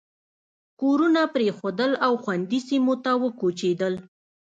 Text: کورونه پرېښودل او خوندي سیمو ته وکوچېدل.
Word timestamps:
کورونه 0.81 1.21
پرېښودل 1.35 1.91
او 2.05 2.13
خوندي 2.23 2.59
سیمو 2.67 2.95
ته 3.03 3.11
وکوچېدل. 3.23 3.93